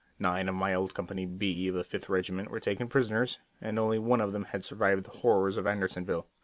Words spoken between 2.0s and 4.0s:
Regiment were taken prisoners, and only